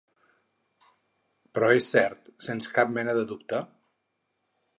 [1.57, 3.63] Però és cert, sens cap mena de dubte?